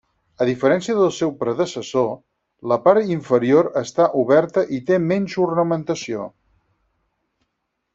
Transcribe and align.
A 0.43 0.45
diferència 0.49 0.95
del 0.99 1.11
seu 1.17 1.33
predecessor, 1.41 2.09
la 2.73 2.79
part 2.87 3.13
inferior 3.19 3.71
està 3.85 4.11
oberta 4.25 4.67
i 4.79 4.83
té 4.91 5.01
menys 5.15 5.39
ornamentació. 5.49 6.31